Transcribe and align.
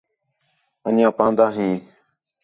اَن٘ڄیاں 0.87 1.11
پاندا 1.17 1.45
ہیں 1.55 1.75